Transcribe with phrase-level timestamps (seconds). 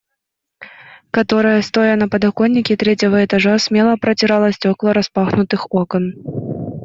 [1.11, 6.15] Которая, стоя на подоконнике третьего этажа, смело протирала стекла распахнутых окон.